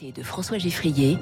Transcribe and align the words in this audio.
De 0.00 0.22
François 0.22 0.58
Geffrier 0.58 1.18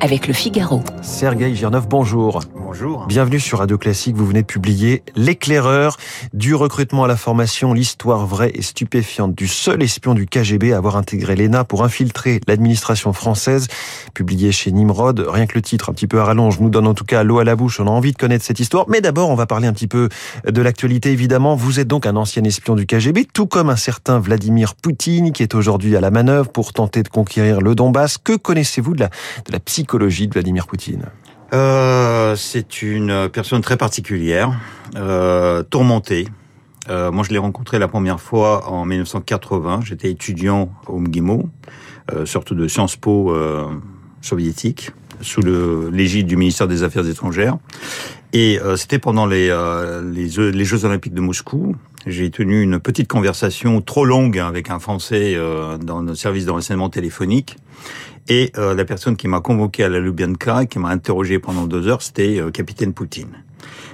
avec 0.00 0.28
le 0.28 0.32
Figaro. 0.32 0.84
Sergei 1.02 1.52
Girnov, 1.52 1.88
bonjour. 1.88 2.40
Bonjour. 2.72 3.06
Bienvenue 3.08 3.40
sur 3.40 3.58
Radio 3.58 3.78
Classique. 3.78 4.14
Vous 4.14 4.24
venez 4.24 4.42
de 4.42 4.46
publier 4.46 5.02
L'éclaireur 5.16 5.96
du 6.32 6.54
recrutement 6.54 7.02
à 7.02 7.08
la 7.08 7.16
formation, 7.16 7.72
l'histoire 7.72 8.24
vraie 8.28 8.52
et 8.54 8.62
stupéfiante 8.62 9.34
du 9.34 9.48
seul 9.48 9.82
espion 9.82 10.14
du 10.14 10.26
KGB 10.26 10.72
à 10.72 10.76
avoir 10.76 10.96
intégré 10.96 11.34
l'ENA 11.34 11.64
pour 11.64 11.82
infiltrer 11.82 12.40
l'administration 12.46 13.12
française. 13.12 13.66
Publié 14.14 14.52
chez 14.52 14.70
Nimrod. 14.70 15.18
Rien 15.18 15.48
que 15.48 15.56
le 15.56 15.62
titre, 15.62 15.90
un 15.90 15.94
petit 15.94 16.06
peu 16.06 16.20
à 16.20 16.24
rallonge, 16.24 16.60
nous 16.60 16.70
donne 16.70 16.86
en 16.86 16.94
tout 16.94 17.04
cas 17.04 17.24
l'eau 17.24 17.40
à 17.40 17.44
la 17.44 17.56
bouche. 17.56 17.80
On 17.80 17.88
a 17.88 17.90
envie 17.90 18.12
de 18.12 18.16
connaître 18.16 18.44
cette 18.44 18.60
histoire. 18.60 18.84
Mais 18.88 19.00
d'abord, 19.00 19.30
on 19.30 19.34
va 19.34 19.46
parler 19.46 19.66
un 19.66 19.72
petit 19.72 19.88
peu 19.88 20.08
de 20.46 20.62
l'actualité, 20.62 21.10
évidemment. 21.10 21.56
Vous 21.56 21.80
êtes 21.80 21.88
donc 21.88 22.06
un 22.06 22.14
ancien 22.14 22.44
espion 22.44 22.76
du 22.76 22.86
KGB, 22.86 23.26
tout 23.34 23.48
comme 23.48 23.68
un 23.68 23.74
certain 23.74 24.20
Vladimir 24.20 24.76
Poutine, 24.76 25.32
qui 25.32 25.42
est 25.42 25.56
aujourd'hui 25.56 25.96
à 25.96 26.00
la 26.00 26.12
manœuvre 26.12 26.52
pour 26.52 26.72
tenter 26.72 27.02
de 27.02 27.08
conquérir 27.08 27.62
le 27.62 27.74
Donbass. 27.74 28.16
Que 28.16 28.36
connaissez-vous 28.36 28.94
de 28.94 29.00
la, 29.00 29.08
de 29.08 29.50
la 29.50 29.58
psychologie 29.58 30.28
de 30.28 30.34
Vladimir 30.34 30.68
Poutine? 30.68 31.06
Euh, 31.52 32.36
C'est 32.36 32.82
une 32.82 33.28
personne 33.28 33.60
très 33.60 33.76
particulière, 33.76 34.52
euh, 34.96 35.62
tourmentée. 35.62 36.28
Euh, 36.88 37.10
moi, 37.12 37.24
je 37.24 37.30
l'ai 37.30 37.38
rencontré 37.38 37.78
la 37.78 37.88
première 37.88 38.20
fois 38.20 38.68
en 38.68 38.84
1980. 38.84 39.80
J'étais 39.84 40.10
étudiant 40.10 40.72
au 40.86 40.98
MGIMO, 40.98 41.48
sorte 42.24 42.52
de 42.52 42.66
Sciences 42.66 42.96
Po 42.96 43.34
soviétique, 44.20 44.90
sous 45.20 45.42
l'égide 45.92 46.26
du 46.26 46.36
ministère 46.36 46.66
des 46.66 46.82
Affaires 46.82 47.06
étrangères. 47.06 47.56
Et 48.32 48.58
c'était 48.76 48.98
pendant 48.98 49.26
les, 49.26 49.48
Jeux 50.28 50.84
Olympiques 50.84 51.14
de 51.14 51.20
Moscou. 51.20 51.76
J'ai 52.06 52.30
tenu 52.30 52.62
une 52.62 52.80
petite 52.80 53.06
conversation 53.06 53.82
trop 53.82 54.04
longue 54.04 54.38
avec 54.38 54.70
un 54.70 54.80
Français 54.80 55.36
dans 55.80 56.02
notre 56.02 56.18
service 56.18 56.46
de 56.46 56.50
renseignement 56.50 56.88
téléphonique. 56.88 57.56
Et 58.30 58.52
la 58.56 58.84
personne 58.84 59.16
qui 59.16 59.26
m'a 59.26 59.40
convoqué 59.40 59.82
à 59.82 59.88
la 59.88 59.98
Lubyanka, 59.98 60.66
qui 60.66 60.78
m'a 60.78 60.88
interrogé 60.90 61.40
pendant 61.40 61.66
deux 61.66 61.88
heures, 61.88 62.00
c'était 62.00 62.40
capitaine 62.52 62.92
Poutine. 62.92 63.42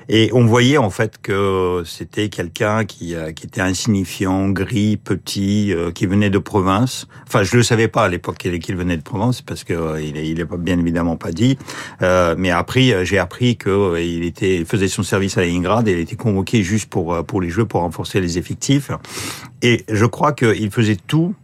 Et 0.08 0.30
on 0.32 0.44
voyait 0.44 0.76
en 0.76 0.90
fait 0.90 1.18
que 1.20 1.82
c'était 1.84 2.28
quelqu'un 2.28 2.84
qui, 2.84 3.16
qui 3.34 3.46
était 3.46 3.62
insignifiant, 3.62 4.50
gris, 4.50 4.98
petit, 4.98 5.74
qui 5.94 6.06
venait 6.06 6.28
de 6.30 6.38
province. 6.38 7.08
Enfin, 7.26 7.42
je 7.42 7.56
le 7.56 7.62
savais 7.62 7.88
pas 7.88 8.04
à 8.04 8.08
l'époque 8.08 8.36
qu'il 8.36 8.76
venait 8.76 8.98
de 8.98 9.02
province 9.02 9.40
parce 9.40 9.64
que 9.64 10.00
il 10.00 10.16
est, 10.16 10.28
il 10.28 10.38
est 10.38 10.56
bien 10.58 10.78
évidemment 10.78 11.16
pas 11.16 11.32
dit. 11.32 11.58
Euh, 12.02 12.34
mais 12.38 12.50
après, 12.50 13.04
j'ai 13.06 13.18
appris 13.18 13.56
que 13.56 13.98
il 13.98 14.22
était, 14.22 14.56
il 14.56 14.66
faisait 14.66 14.88
son 14.88 15.02
service 15.02 15.38
à 15.38 15.44
Leningrad 15.44 15.88
et 15.88 15.92
il 15.92 15.98
était 15.98 16.14
convoqué 16.14 16.62
juste 16.62 16.90
pour 16.90 17.24
pour 17.24 17.40
les 17.40 17.48
Jeux 17.48 17.64
pour 17.64 17.80
renforcer 17.80 18.20
les 18.20 18.38
effectifs. 18.38 18.90
Et 19.62 19.84
je 19.88 20.04
crois 20.04 20.32
qu'il 20.32 20.70
faisait 20.70 20.98
tout 21.06 21.34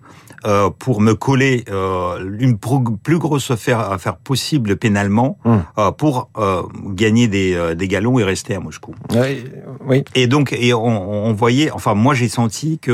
euh, 0.46 0.70
pour 0.70 1.00
me 1.00 1.14
coller 1.14 1.64
euh, 1.70 2.36
une 2.38 2.58
plus 2.58 3.18
grosse 3.18 3.50
affaire, 3.50 3.80
affaire 3.80 4.16
possible 4.16 4.76
pénalement 4.76 5.38
hum. 5.44 5.62
euh, 5.78 5.90
pour 5.92 6.30
euh, 6.36 6.62
gagner 6.88 7.28
des, 7.28 7.54
euh, 7.54 7.74
des 7.74 7.88
galons 7.88 8.18
et 8.18 8.24
rester 8.24 8.54
à 8.54 8.60
Moscou. 8.60 8.94
Oui. 9.10 9.44
oui. 9.86 10.04
Et 10.14 10.26
donc, 10.26 10.52
et 10.52 10.74
on, 10.74 11.26
on 11.26 11.32
voyait, 11.32 11.70
enfin 11.70 11.94
moi 11.94 12.14
j'ai 12.14 12.28
senti 12.28 12.78
que 12.78 12.92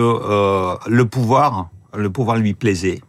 le 0.89 1.05
pouvoir, 1.05 1.71
le 1.97 2.11
pouvoir 2.11 2.37
lui 2.37 2.55
plaisait 2.55 3.01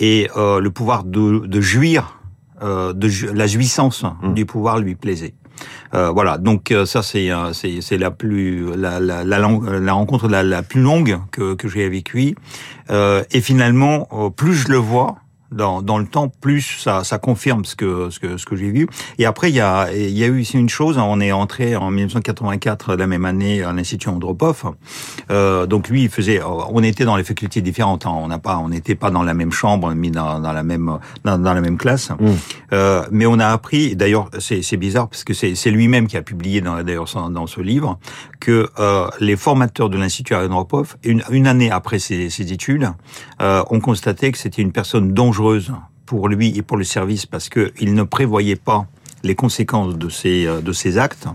et 0.00 0.28
le 0.36 0.68
pouvoir 0.68 1.04
de, 1.04 1.46
de 1.46 1.60
jouir, 1.60 2.20
de 2.60 3.32
la 3.32 3.46
jouissance 3.46 4.04
hum. 4.22 4.34
du 4.34 4.46
pouvoir 4.46 4.78
lui 4.78 4.94
plaisait. 4.94 5.34
Euh, 5.94 6.10
voilà, 6.10 6.38
donc 6.38 6.70
euh, 6.70 6.84
ça 6.84 7.02
c'est 7.02 7.30
euh, 7.30 7.52
c'est 7.52 7.80
c'est 7.80 7.98
la 7.98 8.10
plus 8.10 8.76
la 8.76 9.00
la, 9.00 9.24
la, 9.24 9.38
la 9.38 9.92
rencontre 9.92 10.28
la, 10.28 10.42
la 10.42 10.62
plus 10.62 10.80
longue 10.80 11.18
que 11.30 11.54
que 11.54 11.68
j'ai 11.68 11.84
lui. 12.12 12.34
et 12.90 13.40
finalement, 13.40 14.08
plus 14.36 14.54
je 14.54 14.68
le 14.68 14.76
vois, 14.78 15.16
dans, 15.50 15.82
dans 15.82 15.98
le 15.98 16.06
temps, 16.06 16.28
plus 16.28 16.78
ça, 16.82 17.04
ça 17.04 17.18
confirme 17.18 17.64
ce 17.64 17.74
que 17.74 18.10
ce 18.10 18.20
que 18.20 18.36
ce 18.36 18.44
que 18.44 18.56
j'ai 18.56 18.70
vu. 18.70 18.88
Et 19.18 19.24
après, 19.24 19.50
il 19.50 19.54
y 19.54 19.60
a 19.60 19.92
il 19.92 20.16
y 20.16 20.24
a 20.24 20.26
eu 20.26 20.40
ici 20.40 20.58
une 20.58 20.68
chose. 20.68 20.98
On 20.98 21.20
est 21.20 21.32
entré 21.32 21.76
en 21.76 21.90
1984 21.90 22.96
la 22.96 23.06
même 23.06 23.24
année 23.24 23.62
à 23.62 23.72
l'institut 23.72 24.08
Andropov. 24.08 24.74
Euh, 25.30 25.66
donc 25.66 25.88
lui, 25.88 26.02
il 26.02 26.08
faisait. 26.10 26.40
On 26.44 26.82
était 26.82 27.04
dans 27.04 27.16
les 27.16 27.24
facultés 27.24 27.60
différentes. 27.60 28.06
Hein. 28.06 28.12
On 28.14 28.28
n'a 28.28 28.38
pas, 28.38 28.58
on 28.58 28.68
n'était 28.68 28.94
pas 28.94 29.10
dans 29.10 29.22
la 29.22 29.34
même 29.34 29.52
chambre, 29.52 29.94
mis 29.94 30.10
dans, 30.10 30.38
dans 30.40 30.52
la 30.52 30.62
même 30.62 30.98
dans, 31.24 31.38
dans, 31.38 31.54
la 31.54 31.60
même 31.60 31.78
classe. 31.78 32.10
Mmh. 32.10 32.26
Euh, 32.72 33.04
mais 33.10 33.26
on 33.26 33.38
a 33.38 33.48
appris. 33.48 33.96
D'ailleurs, 33.96 34.30
c'est 34.38 34.76
bizarre 34.76 35.08
parce 35.08 35.24
que 35.24 35.32
c'est 35.32 35.70
lui-même 35.70 36.06
qui 36.06 36.16
a 36.16 36.22
publié 36.22 36.60
dans 36.60 36.82
d'ailleurs 36.82 37.06
dans 37.30 37.46
ce 37.46 37.60
livre 37.60 37.98
que 38.40 38.68
euh, 38.78 39.08
les 39.20 39.36
formateurs 39.36 39.88
de 39.88 39.96
l'institut 39.96 40.34
Andropov, 40.34 40.96
une, 41.02 41.22
une 41.30 41.46
année 41.46 41.70
après 41.70 41.98
ses, 41.98 42.30
ses 42.30 42.52
études, 42.52 42.90
euh, 43.40 43.64
ont 43.70 43.80
constaté 43.80 44.30
que 44.30 44.38
c'était 44.38 44.62
une 44.62 44.72
personne 44.72 45.12
dangereuse 45.12 45.37
pour 46.06 46.28
lui 46.28 46.56
et 46.56 46.62
pour 46.62 46.76
le 46.76 46.84
service 46.84 47.26
parce 47.26 47.48
qu'il 47.48 47.94
ne 47.94 48.02
prévoyait 48.02 48.56
pas 48.56 48.86
les 49.22 49.34
conséquences 49.34 49.96
de 49.96 50.08
ces, 50.08 50.46
euh, 50.46 50.60
de 50.60 50.72
ces 50.72 50.98
actes 50.98 51.28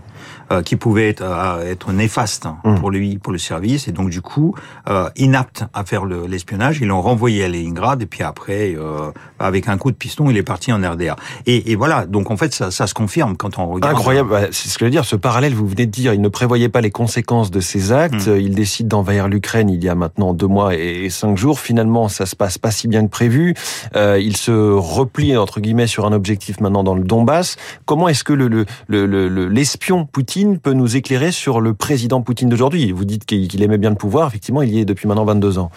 euh, 0.50 0.62
qui 0.62 0.76
pouvaient 0.76 1.08
être, 1.08 1.22
euh, 1.22 1.70
être 1.70 1.92
néfastes 1.92 2.46
mmh. 2.64 2.74
pour 2.76 2.90
lui, 2.90 3.18
pour 3.18 3.32
le 3.32 3.38
service, 3.38 3.88
et 3.88 3.92
donc 3.92 4.10
du 4.10 4.20
coup 4.20 4.54
euh, 4.88 5.08
inapte 5.16 5.64
à 5.72 5.84
faire 5.84 6.04
l'espionnage. 6.04 6.78
Ils 6.80 6.88
l'ont 6.88 7.02
renvoyé 7.02 7.44
à 7.44 7.48
Leningrad, 7.48 8.02
et 8.02 8.06
puis 8.06 8.22
après, 8.22 8.74
euh, 8.76 9.10
avec 9.38 9.68
un 9.68 9.76
coup 9.78 9.90
de 9.90 9.96
piston, 9.96 10.30
il 10.30 10.36
est 10.36 10.42
parti 10.42 10.72
en 10.72 10.78
RDA. 10.78 11.16
Et, 11.46 11.72
et 11.72 11.76
voilà, 11.76 12.06
donc 12.06 12.30
en 12.30 12.36
fait, 12.36 12.52
ça, 12.54 12.70
ça, 12.70 12.86
se 12.86 12.94
confirme 12.94 13.36
quand 13.36 13.58
on 13.58 13.66
regarde. 13.66 13.94
Incroyable, 13.94 14.30
bah, 14.30 14.40
c'est 14.50 14.68
ce 14.68 14.74
que 14.78 14.80
je 14.80 14.86
veux 14.86 14.90
dire. 14.90 15.04
Ce 15.04 15.16
parallèle, 15.16 15.54
vous 15.54 15.66
venez 15.66 15.86
de 15.86 15.90
dire, 15.90 16.14
il 16.14 16.20
ne 16.20 16.28
prévoyait 16.28 16.68
pas 16.68 16.80
les 16.80 16.90
conséquences 16.90 17.50
de 17.50 17.60
ces 17.60 17.92
actes. 17.92 18.26
Mmh. 18.26 18.36
Il 18.38 18.54
décide 18.54 18.88
d'envahir 18.88 19.28
l'Ukraine 19.28 19.70
il 19.70 19.82
y 19.82 19.88
a 19.88 19.94
maintenant 19.94 20.34
deux 20.34 20.46
mois 20.46 20.74
et, 20.74 21.10
cinq 21.10 21.36
jours. 21.36 21.60
Finalement, 21.60 22.08
ça 22.08 22.26
se 22.26 22.36
passe 22.36 22.58
pas 22.58 22.70
si 22.70 22.88
bien 22.88 23.04
que 23.04 23.10
prévu. 23.10 23.54
Euh, 23.96 24.18
il 24.20 24.36
se 24.36 24.52
replie 24.52 25.36
entre 25.36 25.60
guillemets 25.60 25.86
sur 25.86 26.06
un 26.06 26.12
objectif 26.12 26.60
maintenant 26.60 26.84
dans 26.84 26.94
le 26.94 27.04
Donbass. 27.04 27.56
Comment 27.84 28.08
est-ce 28.08 28.24
que 28.24 28.32
le 28.32 28.48
l'espion 28.48 28.68
le, 28.88 29.28
le, 29.28 30.12
Poutine 30.14 30.60
peut 30.60 30.74
nous 30.74 30.96
éclairer 30.96 31.32
sur 31.32 31.60
le 31.60 31.74
président 31.74 32.22
Poutine 32.22 32.48
d'aujourd'hui 32.48 32.92
Vous 32.92 33.04
dites 33.04 33.26
qu'il 33.26 33.62
aimait 33.64 33.78
bien 33.78 33.90
le 33.90 33.96
pouvoir, 33.96 34.28
effectivement, 34.28 34.62
il 34.62 34.70
y 34.70 34.78
est 34.78 34.84
depuis 34.84 35.08
maintenant 35.08 35.24
22 35.24 35.58
ans. 35.58 35.72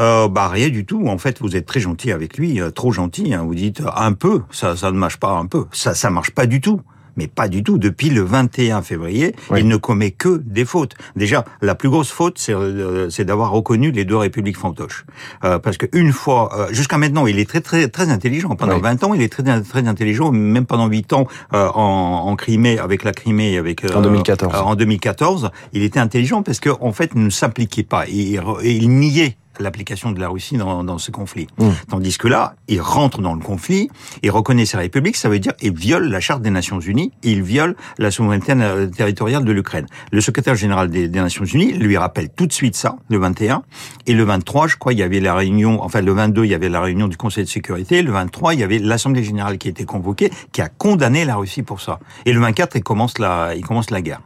Euh, 0.00 0.26
bah 0.26 0.48
rien 0.48 0.70
du 0.70 0.84
tout. 0.84 1.06
En 1.06 1.18
fait, 1.18 1.40
vous 1.40 1.54
êtes 1.54 1.66
très 1.66 1.78
gentil 1.78 2.10
avec 2.10 2.36
lui, 2.36 2.60
euh, 2.60 2.72
trop 2.72 2.90
gentil. 2.90 3.32
Hein. 3.32 3.44
Vous 3.44 3.54
dites 3.54 3.82
euh, 3.82 3.90
un 3.94 4.12
peu, 4.12 4.42
ça, 4.50 4.74
ça 4.74 4.90
ne 4.90 4.98
marche 4.98 5.18
pas 5.18 5.30
un 5.30 5.46
peu. 5.46 5.66
Ça, 5.70 5.94
ça 5.94 6.10
marche 6.10 6.32
pas 6.32 6.46
du 6.46 6.60
tout 6.60 6.80
mais 7.16 7.26
pas 7.28 7.48
du 7.48 7.62
tout. 7.62 7.78
Depuis 7.78 8.10
le 8.10 8.22
21 8.22 8.82
février, 8.82 9.34
oui. 9.50 9.60
il 9.60 9.68
ne 9.68 9.76
commet 9.76 10.10
que 10.10 10.42
des 10.44 10.64
fautes. 10.64 10.94
Déjà, 11.16 11.44
la 11.60 11.74
plus 11.74 11.88
grosse 11.88 12.10
faute, 12.10 12.38
c'est 12.38 12.54
euh, 12.54 13.08
d'avoir 13.20 13.50
reconnu 13.50 13.90
les 13.90 14.04
deux 14.04 14.16
républiques 14.16 14.56
fantoches. 14.56 15.04
Euh, 15.44 15.58
parce 15.58 15.76
qu'une 15.76 16.12
fois, 16.12 16.50
euh, 16.56 16.68
jusqu'à 16.72 16.98
maintenant, 16.98 17.26
il 17.26 17.38
est 17.38 17.48
très 17.48 17.60
très 17.60 17.88
très 17.88 18.10
intelligent. 18.10 18.54
Pendant 18.56 18.76
oui. 18.76 18.82
20 18.82 19.04
ans, 19.04 19.14
il 19.14 19.22
est 19.22 19.32
très 19.32 19.42
très 19.62 19.86
intelligent, 19.86 20.30
même 20.32 20.66
pendant 20.66 20.86
8 20.86 21.12
ans 21.12 21.26
euh, 21.54 21.68
en, 21.74 22.24
en, 22.26 22.36
Crimée, 22.36 22.78
avec 22.78 23.04
la 23.04 23.12
Crimée, 23.12 23.58
avec 23.58 23.84
en 23.94 24.00
2014. 24.00 24.54
en 24.54 24.74
2014, 24.74 25.50
il 25.72 25.82
était 25.82 26.00
intelligent 26.00 26.42
parce 26.42 26.60
qu'en 26.60 26.76
en 26.80 26.92
fait, 26.92 27.10
il 27.14 27.22
ne 27.22 27.30
s'impliquait 27.30 27.82
pas 27.82 28.06
et 28.08 28.38
il 28.64 28.90
niait 28.90 29.36
l'application 29.60 30.12
de 30.12 30.20
la 30.20 30.28
Russie 30.28 30.56
dans, 30.56 30.84
dans 30.84 30.98
ce 30.98 31.10
conflit. 31.10 31.46
Mmh. 31.58 31.68
Tandis 31.88 32.18
que 32.18 32.28
là, 32.28 32.54
il 32.68 32.80
rentre 32.80 33.20
dans 33.20 33.34
le 33.34 33.40
conflit, 33.40 33.88
il 34.22 34.30
reconnaît 34.30 34.66
ses 34.66 34.76
républiques, 34.76 35.16
ça 35.16 35.28
veut 35.28 35.38
dire 35.38 35.52
il 35.62 35.74
viole 35.74 36.08
la 36.08 36.20
charte 36.20 36.42
des 36.42 36.50
Nations 36.50 36.80
Unies, 36.80 37.12
il 37.22 37.42
viole 37.42 37.76
la 37.98 38.10
souveraineté 38.10 38.54
territoriale 38.96 39.44
de 39.44 39.52
l'Ukraine. 39.52 39.86
Le 40.12 40.20
secrétaire 40.20 40.54
général 40.54 40.90
des, 40.90 41.08
des, 41.08 41.20
Nations 41.20 41.44
Unies 41.44 41.72
lui 41.72 41.96
rappelle 41.96 42.28
tout 42.28 42.46
de 42.46 42.52
suite 42.52 42.76
ça, 42.76 42.96
le 43.08 43.18
21, 43.18 43.62
et 44.06 44.14
le 44.14 44.24
23, 44.24 44.68
je 44.68 44.76
crois, 44.76 44.92
il 44.92 44.98
y 44.98 45.02
avait 45.02 45.20
la 45.20 45.34
réunion, 45.34 45.82
enfin 45.82 46.00
le 46.00 46.12
22, 46.12 46.44
il 46.44 46.50
y 46.50 46.54
avait 46.54 46.68
la 46.68 46.80
réunion 46.80 47.08
du 47.08 47.16
Conseil 47.16 47.44
de 47.44 47.48
sécurité, 47.48 48.02
le 48.02 48.12
23, 48.12 48.54
il 48.54 48.60
y 48.60 48.64
avait 48.64 48.78
l'Assemblée 48.78 49.24
générale 49.24 49.58
qui 49.58 49.68
a 49.68 49.70
été 49.70 49.84
convoquée, 49.84 50.30
qui 50.52 50.60
a 50.62 50.68
condamné 50.68 51.24
la 51.24 51.36
Russie 51.36 51.62
pour 51.62 51.80
ça. 51.80 51.98
Et 52.24 52.32
le 52.32 52.40
24, 52.40 52.76
il 52.76 52.82
commence 52.82 53.18
la, 53.18 53.54
il 53.54 53.64
commence 53.64 53.90
la 53.90 54.02
guerre. 54.02 54.20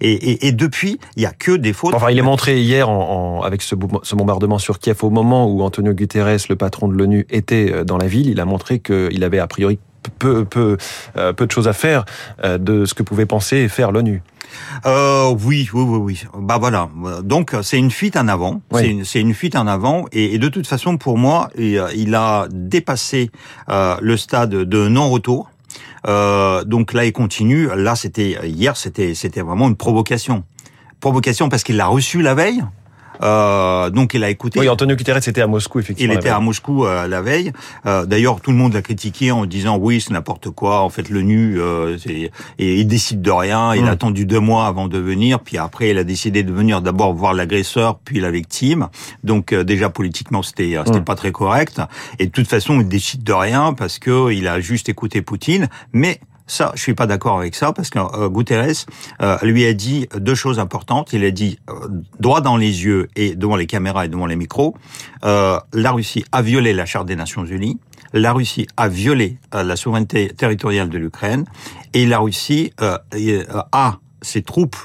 Et, 0.00 0.12
et, 0.12 0.48
et, 0.48 0.52
depuis, 0.52 0.98
il 1.16 1.22
y 1.22 1.26
a 1.26 1.32
que 1.32 1.52
des 1.52 1.72
fautes. 1.72 1.94
Enfin, 1.94 2.10
il 2.10 2.18
est 2.18 2.22
montré 2.22 2.60
hier 2.60 2.88
en, 2.88 3.38
en, 3.38 3.42
avec 3.42 3.62
ce, 3.62 3.74
ce, 4.02 4.14
bombardement 4.14 4.58
sur 4.58 4.78
Kiev 4.78 4.98
au 5.02 5.10
moment 5.10 5.50
où 5.50 5.62
Antonio 5.62 5.92
Guterres, 5.92 6.38
le 6.48 6.56
patron 6.56 6.88
de 6.88 6.94
l'ONU, 6.94 7.26
était 7.30 7.72
euh, 7.72 7.84
dans 7.84 7.98
la 7.98 8.06
ville. 8.06 8.28
Il 8.28 8.40
a 8.40 8.44
montré 8.44 8.78
qu'il 8.80 9.24
avait 9.24 9.38
a 9.38 9.46
priori 9.46 9.78
peu, 10.18 10.44
peu, 10.44 10.76
euh, 11.16 11.32
peu 11.32 11.46
de 11.46 11.52
choses 11.52 11.68
à 11.68 11.72
faire 11.72 12.04
euh, 12.44 12.58
de 12.58 12.84
ce 12.84 12.94
que 12.94 13.02
pouvait 13.02 13.26
penser 13.26 13.56
et 13.58 13.68
faire 13.68 13.92
l'ONU. 13.92 14.22
Euh, 14.86 15.34
oui, 15.44 15.68
oui, 15.72 15.82
oui, 15.82 15.98
oui. 15.98 16.24
Bah 16.38 16.58
voilà. 16.58 16.88
Donc 17.22 17.54
c'est 17.62 17.78
une 17.78 17.90
fuite 17.90 18.16
en 18.16 18.28
avant. 18.28 18.62
Oui. 18.72 19.04
C'est 19.04 19.20
une, 19.20 19.28
une, 19.28 19.34
fuite 19.34 19.56
en 19.56 19.66
avant. 19.66 20.06
Et, 20.12 20.34
et, 20.34 20.38
de 20.38 20.48
toute 20.48 20.66
façon, 20.66 20.96
pour 20.96 21.18
moi, 21.18 21.50
il, 21.56 21.82
il 21.94 22.14
a 22.14 22.46
dépassé 22.50 23.30
euh, 23.68 23.96
le 24.00 24.16
stade 24.16 24.50
de 24.50 24.88
non-retour. 24.88 25.50
Euh, 26.06 26.64
donc 26.64 26.92
là, 26.92 27.04
il 27.04 27.12
continue. 27.12 27.68
Là, 27.74 27.96
c'était 27.96 28.48
hier, 28.48 28.76
c'était 28.76 29.14
c'était 29.14 29.42
vraiment 29.42 29.68
une 29.68 29.76
provocation. 29.76 30.44
Provocation 31.00 31.48
parce 31.48 31.62
qu'il 31.62 31.76
l'a 31.76 31.86
reçu 31.86 32.22
la 32.22 32.34
veille. 32.34 32.62
Euh, 33.22 33.90
donc 33.90 34.14
il 34.14 34.24
a 34.24 34.30
écouté. 34.30 34.60
Oui, 34.60 34.68
Antonio 34.68 34.96
Guterres 34.96 35.16
était 35.28 35.40
à 35.40 35.46
Moscou 35.46 35.80
effectivement. 35.80 36.12
Il 36.12 36.16
était 36.16 36.28
à 36.28 36.40
Moscou 36.40 36.84
euh, 36.86 37.06
la 37.08 37.22
veille. 37.22 37.52
Euh, 37.86 38.06
D'ailleurs, 38.06 38.40
tout 38.40 38.50
le 38.50 38.56
monde 38.56 38.74
l'a 38.74 38.82
critiqué 38.82 39.30
en 39.30 39.46
disant 39.46 39.76
oui, 39.76 40.00
c'est 40.00 40.12
n'importe 40.12 40.50
quoi. 40.50 40.80
En 40.80 40.88
fait, 40.88 41.08
l'ONU, 41.10 41.60
euh, 41.60 41.96
et 42.58 42.80
il 42.80 42.86
décide 42.86 43.22
de 43.22 43.30
rien. 43.30 43.74
Il 43.74 43.84
a 43.86 43.90
attendu 43.90 44.26
deux 44.26 44.40
mois 44.40 44.66
avant 44.66 44.88
de 44.88 44.98
venir, 44.98 45.40
puis 45.40 45.58
après, 45.58 45.90
il 45.90 45.98
a 45.98 46.04
décidé 46.04 46.42
de 46.42 46.52
venir 46.52 46.82
d'abord 46.82 47.14
voir 47.14 47.34
l'agresseur, 47.34 47.98
puis 47.98 48.20
la 48.20 48.30
victime. 48.30 48.88
Donc 49.24 49.52
euh, 49.52 49.64
déjà 49.64 49.90
politiquement, 49.90 50.42
c'était 50.42 50.76
c'était 50.86 51.00
pas 51.00 51.14
très 51.14 51.32
correct. 51.32 51.80
Et 52.18 52.26
de 52.26 52.30
toute 52.30 52.48
façon, 52.48 52.80
il 52.80 52.88
décide 52.88 53.22
de 53.22 53.32
rien 53.32 53.72
parce 53.72 53.98
que 53.98 54.32
il 54.32 54.48
a 54.48 54.60
juste 54.60 54.88
écouté 54.88 55.22
Poutine, 55.22 55.68
mais 55.92 56.20
ça, 56.48 56.72
je 56.74 56.80
suis 56.80 56.94
pas 56.94 57.06
d'accord 57.06 57.38
avec 57.38 57.54
ça 57.54 57.72
parce 57.72 57.90
que 57.90 57.98
euh, 57.98 58.28
Guterres 58.28 58.86
euh, 59.22 59.36
lui 59.42 59.66
a 59.66 59.74
dit 59.74 60.08
deux 60.16 60.34
choses 60.34 60.58
importantes. 60.58 61.12
Il 61.12 61.24
a 61.24 61.30
dit 61.30 61.58
euh, 61.68 61.74
droit 62.18 62.40
dans 62.40 62.56
les 62.56 62.84
yeux 62.84 63.08
et 63.14 63.36
devant 63.36 63.54
les 63.54 63.66
caméras 63.66 64.06
et 64.06 64.08
devant 64.08 64.26
les 64.26 64.36
micros, 64.36 64.74
la 65.22 65.92
Russie 65.92 66.24
a 66.32 66.42
violé 66.42 66.72
la 66.72 66.86
charte 66.86 67.06
des 67.06 67.16
Nations 67.16 67.44
Unies. 67.44 67.78
La 68.14 68.32
Russie 68.32 68.66
a 68.78 68.88
violé 68.88 69.38
la 69.52 69.76
souveraineté 69.76 70.28
territoriale 70.28 70.88
de 70.88 70.96
l'Ukraine 70.96 71.44
et 71.92 72.06
la 72.06 72.18
Russie 72.18 72.72
a 72.78 73.98
ses 74.22 74.42
troupes 74.42 74.76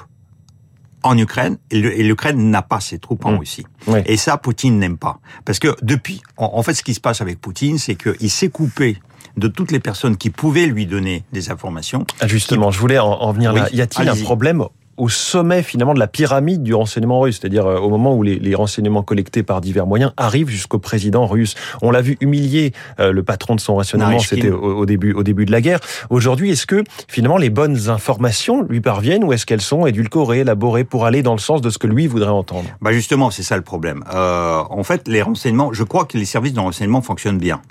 en 1.04 1.18
Ukraine 1.18 1.58
et 1.72 2.04
l'Ukraine 2.04 2.50
n'a 2.50 2.62
pas 2.62 2.82
ses 2.82 3.00
troupes 3.00 3.26
en 3.26 3.34
mmh. 3.34 3.38
Russie. 3.38 3.66
Oui. 3.88 4.00
Et 4.06 4.18
ça, 4.18 4.38
Poutine 4.38 4.78
n'aime 4.80 4.98
pas. 4.98 5.20
Parce 5.46 5.60
que 5.60 5.76
depuis, 5.82 6.22
en 6.38 6.62
fait, 6.64 6.74
ce 6.74 6.84
qui 6.84 6.94
se 6.94 7.00
passe 7.00 7.22
avec 7.22 7.40
Poutine, 7.40 7.78
c'est 7.78 7.96
qu'il 7.96 8.30
s'est 8.30 8.50
coupé 8.50 8.98
de 9.38 9.48
toutes 9.48 9.72
les 9.72 9.80
personnes 9.80 10.18
qui 10.18 10.30
pouvaient 10.30 10.66
lui 10.66 10.86
donner 10.86 11.24
des 11.32 11.50
informations. 11.50 12.06
Ah, 12.20 12.28
justement, 12.28 12.72
je 12.72 12.80
voulais 12.80 13.00
en, 13.00 13.32
venir 13.32 13.54
là. 13.54 13.68
Y 13.74 13.82
a-t-il 13.82 14.08
un 14.10 14.16
problème 14.16 14.66
au 14.98 15.10
sommet 15.10 15.64
finalement 15.64 15.94
de 15.94 16.00
la 16.00 16.08
pyramide 16.08 16.64
du 16.64 16.74
renseignement 16.74 17.20
russe, 17.20 17.40
c'est-à-dire 17.42 17.66
euh, 17.66 17.80
au 17.80 17.90
moment 17.90 18.16
où 18.16 18.24
les, 18.24 18.38
les, 18.38 18.56
renseignements 18.56 19.02
collectés 19.02 19.44
par 19.44 19.62
divers 19.62 19.88
moyens 19.88 20.14
arrivent 20.18 20.50
jusqu'au 20.50 20.80
président 20.80 21.26
russe. 21.26 21.56
On 21.82 21.92
l'a 21.92 22.02
vu 22.02 22.18
humilier 22.22 22.74
euh, 23.00 23.12
le 23.12 23.24
patron 23.24 23.56
de 23.56 23.60
son 23.60 23.76
renseignement, 23.76 24.20
c'était 24.20 24.52
au, 24.52 24.78
au, 24.78 24.86
début, 24.86 25.14
au 25.14 25.24
début 25.24 25.46
de 25.46 25.52
la 25.52 25.62
guerre. 25.62 25.80
Aujourd'hui, 26.10 26.52
est-ce 26.52 26.68
que 26.68 26.84
finalement 27.08 27.38
les 27.38 27.50
bonnes 27.50 27.90
informations 27.90 28.62
lui 28.62 28.82
parviennent 28.82 29.24
ou 29.24 29.34
est-ce 29.34 29.46
qu'elles 29.46 29.62
sont 29.62 29.86
édulcorées, 29.86 30.40
élaborées 30.40 30.84
pour 30.84 31.06
aller 31.06 31.24
dans 31.24 31.34
le 31.34 31.40
sens 31.40 31.62
de 31.62 31.70
ce 31.70 31.78
que 31.78 31.88
lui 31.88 32.08
voudrait 32.08 32.30
entendre? 32.30 32.70
Bah 32.82 32.94
justement, 32.94 33.32
c'est 33.32 33.44
ça 33.44 33.58
le 33.58 33.64
problème. 33.64 34.04
Euh, 34.14 34.62
en 34.70 34.84
fait, 34.84 35.08
les 35.08 35.22
renseignements, 35.22 35.74
je 35.74 35.84
crois 35.84 36.06
que 36.06 36.18
les 36.18 36.26
services 36.26 36.54
de 36.54 36.60
renseignement 36.60 37.02
fonctionnent 37.02 37.40
bien. 37.40 37.62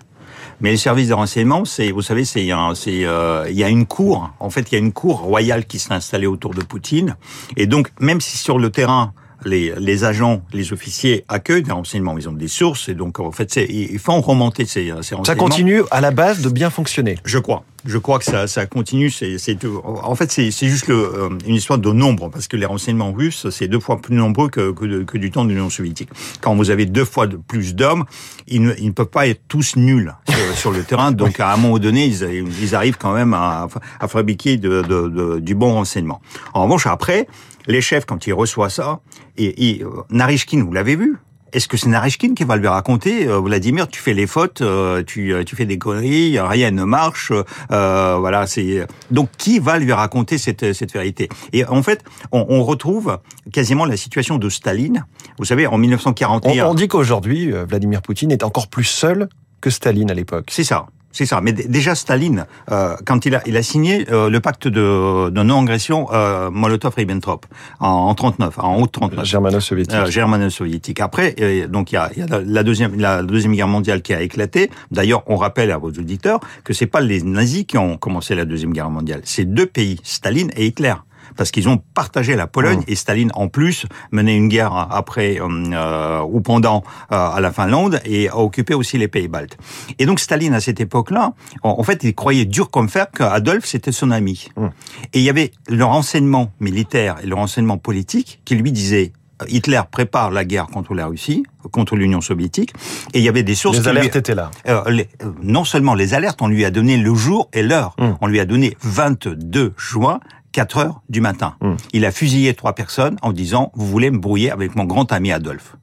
Mais 0.62 0.70
les 0.70 0.76
services 0.76 1.08
de 1.08 1.14
renseignement, 1.14 1.64
c'est, 1.64 1.90
vous 1.90 2.02
savez, 2.02 2.24
c'est, 2.24 2.48
c'est, 2.74 3.04
euh, 3.04 3.46
il 3.50 3.56
y 3.56 3.64
a 3.64 3.68
une 3.68 3.84
cour. 3.84 4.30
En 4.38 4.48
fait, 4.48 4.70
il 4.70 4.74
y 4.74 4.76
a 4.76 4.78
une 4.78 4.92
cour 4.92 5.18
royale 5.18 5.66
qui 5.66 5.80
s'est 5.80 5.92
installée 5.92 6.28
autour 6.28 6.54
de 6.54 6.62
Poutine. 6.62 7.16
Et 7.56 7.66
donc, 7.66 7.88
même 7.98 8.20
si 8.20 8.38
sur 8.38 8.60
le 8.60 8.70
terrain, 8.70 9.12
les, 9.44 9.74
les 9.78 10.04
agents, 10.04 10.42
les 10.52 10.72
officiers 10.72 11.24
accueillent 11.28 11.62
des 11.62 11.72
renseignements, 11.72 12.16
ils 12.18 12.28
ont 12.28 12.32
des 12.32 12.48
sources, 12.48 12.88
et 12.88 12.94
donc 12.94 13.20
en 13.20 13.32
fait, 13.32 13.56
ils 13.56 13.98
font 13.98 14.20
remonter 14.20 14.64
ces, 14.64 14.86
ces 15.02 15.14
renseignements. 15.14 15.24
Ça 15.24 15.34
continue 15.34 15.82
à 15.90 16.00
la 16.00 16.10
base 16.10 16.40
de 16.40 16.48
bien 16.48 16.70
fonctionner. 16.70 17.16
Je 17.24 17.38
crois. 17.38 17.64
Je 17.84 17.98
crois 17.98 18.20
que 18.20 18.24
ça, 18.24 18.46
ça 18.46 18.66
continue. 18.66 19.10
C'est, 19.10 19.36
en 19.84 20.14
fait, 20.14 20.30
c'est, 20.30 20.50
juste 20.52 20.86
le, 20.86 20.94
euh, 20.94 21.28
une 21.46 21.56
histoire 21.56 21.78
de 21.80 21.90
nombre, 21.90 22.30
parce 22.30 22.46
que 22.46 22.56
les 22.56 22.66
renseignements 22.66 23.12
russes, 23.12 23.50
c'est 23.50 23.66
deux 23.66 23.80
fois 23.80 24.00
plus 24.00 24.14
nombreux 24.14 24.48
que, 24.48 24.70
que, 24.70 25.02
que 25.02 25.18
du 25.18 25.32
temps 25.32 25.44
de 25.44 25.50
l'Union 25.50 25.68
soviétique. 25.68 26.08
Quand 26.40 26.54
vous 26.54 26.70
avez 26.70 26.86
deux 26.86 27.04
fois 27.04 27.26
plus 27.48 27.74
d'hommes, 27.74 28.04
ils 28.46 28.62
ne, 28.62 28.72
ils 28.78 28.86
ne 28.86 28.92
peuvent 28.92 29.06
pas 29.06 29.26
être 29.26 29.40
tous 29.48 29.74
nuls 29.74 30.14
sur, 30.28 30.36
sur 30.56 30.70
le 30.70 30.84
terrain. 30.84 31.10
Donc, 31.10 31.40
à 31.40 31.52
un 31.52 31.56
moment 31.56 31.78
donné, 31.78 32.06
ils, 32.06 32.22
ils 32.62 32.74
arrivent 32.76 32.98
quand 32.98 33.12
même 33.12 33.34
à, 33.34 33.66
à 33.98 34.08
fabriquer 34.08 34.58
de, 34.58 34.82
de, 34.82 35.08
de, 35.08 35.38
du 35.40 35.54
bon 35.56 35.74
renseignement. 35.74 36.20
En 36.54 36.64
revanche, 36.64 36.86
après, 36.86 37.26
les 37.66 37.80
chefs, 37.80 38.04
quand 38.04 38.26
ils 38.26 38.34
reçoivent 38.34 38.70
ça, 38.70 39.00
et, 39.36 39.70
et 39.70 39.84
Narishkin, 40.10 40.64
vous 40.64 40.72
l'avez 40.72 40.96
vu, 40.96 41.16
est-ce 41.52 41.68
que 41.68 41.76
c'est 41.76 41.88
Narishkin 41.88 42.34
qui 42.34 42.44
va 42.44 42.56
lui 42.56 42.66
raconter 42.66 43.28
euh, 43.28 43.38
Vladimir, 43.40 43.86
tu 43.86 44.00
fais 44.00 44.14
les 44.14 44.26
fautes, 44.26 44.62
euh, 44.62 45.02
tu, 45.02 45.34
tu 45.44 45.54
fais 45.54 45.66
des 45.66 45.76
conneries, 45.76 46.40
rien 46.40 46.70
ne 46.70 46.84
marche, 46.84 47.30
euh, 47.70 48.16
voilà. 48.18 48.46
C'est 48.46 48.86
donc 49.10 49.28
qui 49.36 49.58
va 49.58 49.78
lui 49.78 49.92
raconter 49.92 50.38
cette, 50.38 50.72
cette 50.72 50.92
vérité? 50.92 51.28
Et 51.52 51.64
en 51.66 51.82
fait, 51.82 52.02
on, 52.32 52.46
on, 52.48 52.64
retrouve 52.64 53.18
quasiment 53.52 53.84
la 53.84 53.98
situation 53.98 54.38
de 54.38 54.48
Staline. 54.48 55.04
Vous 55.38 55.44
savez, 55.44 55.66
en 55.66 55.76
1941. 55.76 56.64
On, 56.64 56.70
on 56.70 56.74
dit 56.74 56.88
qu'aujourd'hui, 56.88 57.50
Vladimir 57.68 58.00
Poutine 58.00 58.30
est 58.30 58.44
encore 58.44 58.68
plus 58.68 58.84
seul 58.84 59.28
que 59.60 59.68
Staline 59.68 60.10
à 60.10 60.14
l'époque. 60.14 60.46
C'est 60.50 60.64
ça. 60.64 60.86
C'est 61.12 61.26
ça. 61.26 61.40
Mais 61.42 61.52
déjà 61.52 61.94
Staline, 61.94 62.46
euh, 62.70 62.96
quand 63.04 63.26
il 63.26 63.34
a, 63.34 63.42
il 63.46 63.56
a 63.56 63.62
signé 63.62 64.10
euh, 64.10 64.30
le 64.30 64.40
pacte 64.40 64.66
de, 64.66 65.30
de 65.30 65.42
non-agression 65.42 66.08
euh, 66.12 66.50
Molotov-Ribbentrop 66.50 67.44
en, 67.80 67.88
en 67.88 68.14
39, 68.14 68.58
en 68.58 68.80
août 68.80 68.90
39. 68.92 69.24
Germano-soviétique. 69.24 69.94
Euh, 69.94 70.06
Germano-soviétique. 70.06 71.00
Après, 71.00 71.34
donc 71.68 71.92
il 71.92 71.96
y 71.96 71.98
a, 71.98 72.10
il 72.16 72.20
y 72.20 72.22
a 72.22 72.40
la 72.44 72.62
deuxième, 72.62 72.98
la 72.98 73.22
deuxième 73.22 73.54
guerre 73.54 73.68
mondiale 73.68 74.02
qui 74.02 74.14
a 74.14 74.22
éclaté. 74.22 74.70
D'ailleurs, 74.90 75.22
on 75.26 75.36
rappelle 75.36 75.70
à 75.70 75.78
vos 75.78 75.90
auditeurs 75.90 76.40
que 76.64 76.72
c'est 76.72 76.86
pas 76.86 77.00
les 77.00 77.22
nazis 77.22 77.64
qui 77.64 77.76
ont 77.78 77.96
commencé 77.98 78.34
la 78.34 78.44
deuxième 78.44 78.72
guerre 78.72 78.90
mondiale. 78.90 79.20
C'est 79.24 79.44
deux 79.44 79.66
pays, 79.66 80.00
Staline 80.02 80.50
et 80.56 80.66
Hitler 80.66 80.94
parce 81.36 81.50
qu'ils 81.50 81.68
ont 81.68 81.78
partagé 81.78 82.36
la 82.36 82.46
Pologne 82.46 82.80
mmh. 82.80 82.90
et 82.90 82.94
Staline 82.94 83.30
en 83.34 83.48
plus 83.48 83.86
menait 84.10 84.36
une 84.36 84.48
guerre 84.48 84.74
après 84.90 85.38
euh, 85.40 86.20
ou 86.22 86.40
pendant 86.40 86.82
euh, 87.10 87.16
à 87.16 87.40
la 87.40 87.52
Finlande 87.52 88.00
et 88.04 88.28
a 88.28 88.38
occupé 88.38 88.74
aussi 88.74 88.98
les 88.98 89.08
pays 89.08 89.28
baltes. 89.28 89.56
Et 89.98 90.06
donc 90.06 90.20
Staline 90.20 90.54
à 90.54 90.60
cette 90.60 90.80
époque-là, 90.80 91.32
en, 91.62 91.76
en, 91.78 91.82
fait, 91.82 92.04
il 92.04 92.14
croyait 92.14 92.44
dur 92.44 92.70
comme 92.70 92.88
fer 92.88 93.10
qu'Adolphe 93.10 93.66
c'était 93.66 93.92
son 93.92 94.10
ami. 94.10 94.48
Mmh. 94.56 94.66
Et 95.12 95.18
il 95.18 95.22
y 95.22 95.30
avait 95.30 95.52
le 95.68 95.84
renseignement 95.84 96.52
militaire 96.60 97.16
et 97.22 97.26
le 97.26 97.34
renseignement 97.34 97.78
politique 97.78 98.40
qui 98.44 98.54
lui 98.54 98.72
disait 98.72 99.12
Hitler 99.48 99.80
prépare 99.90 100.30
la 100.30 100.44
guerre 100.44 100.66
contre 100.66 100.94
la 100.94 101.06
Russie, 101.06 101.44
contre 101.70 101.96
l'Union 101.96 102.20
soviétique, 102.20 102.72
et 103.14 103.18
il 103.18 103.24
y 103.24 103.28
avait 103.28 103.42
des 103.42 103.54
sources. 103.54 103.78
Les 103.78 103.88
alertes 103.88 104.12
lui... 104.12 104.18
étaient 104.18 104.34
là. 104.34 104.50
Euh, 104.68 104.90
les, 104.90 105.08
euh, 105.22 105.32
non 105.42 105.64
seulement 105.64 105.94
les 105.94 106.14
alertes, 106.14 106.40
on 106.42 106.48
lui 106.48 106.64
a 106.64 106.70
donné 106.70 106.96
le 106.96 107.14
jour 107.14 107.48
et 107.52 107.62
l'heure. 107.62 107.94
Mmh. 107.98 108.10
On 108.20 108.26
lui 108.26 108.40
a 108.40 108.44
donné 108.44 108.76
22 108.82 109.74
juin 109.76 110.20
4 110.52 110.78
heures 110.78 111.02
du 111.08 111.20
matin. 111.20 111.56
Mmh. 111.60 111.74
Il 111.92 112.04
a 112.04 112.12
fusillé 112.12 112.54
trois 112.54 112.74
personnes 112.74 113.16
en 113.22 113.32
disant 113.32 113.72
vous 113.74 113.86
voulez 113.86 114.10
me 114.10 114.18
brouiller 114.18 114.50
avec 114.50 114.76
mon 114.76 114.84
grand 114.84 115.10
ami 115.12 115.32
Adolphe. 115.32 115.76